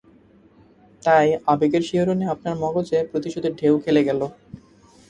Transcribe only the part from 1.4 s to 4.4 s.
আবেগের শিহরণে আপনার মগজে প্রতিশোধের ঢেউ খেলে গেল!